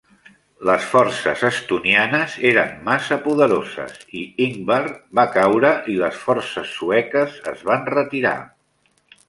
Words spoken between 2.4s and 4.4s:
eren massa poderoses, i